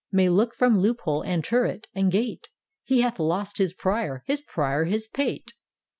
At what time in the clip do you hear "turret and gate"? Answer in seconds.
1.43-2.49